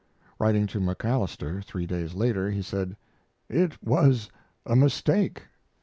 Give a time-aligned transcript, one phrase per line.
[0.39, 2.97] Writing to MacAlister three days later he said:
[3.51, 4.31] It was
[4.65, 5.43] a mistake.